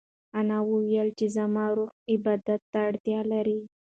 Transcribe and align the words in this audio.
انا 0.39 0.57
وویل 0.71 1.07
چې 1.17 1.25
زما 1.35 1.65
روح 1.75 1.89
عبادت 2.13 2.61
ته 2.71 2.79
اړتیا 2.89 3.19
لري. 3.31 3.59